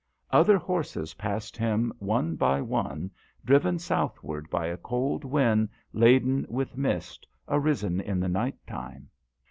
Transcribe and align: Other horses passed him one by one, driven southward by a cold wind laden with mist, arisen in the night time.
Other 0.31 0.57
horses 0.57 1.13
passed 1.13 1.55
him 1.55 1.93
one 1.99 2.35
by 2.35 2.59
one, 2.59 3.11
driven 3.45 3.77
southward 3.77 4.49
by 4.49 4.65
a 4.65 4.75
cold 4.77 5.23
wind 5.23 5.69
laden 5.93 6.43
with 6.49 6.75
mist, 6.75 7.27
arisen 7.47 8.01
in 8.01 8.19
the 8.19 8.27
night 8.29 8.57
time. 8.65 9.11